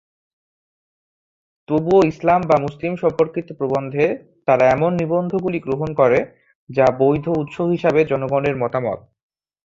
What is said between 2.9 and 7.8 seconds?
সম্পর্কিত প্রবন্ধে, তারা এমন নিবন্ধগুলি গ্রহণ করে যা বৈধ উৎস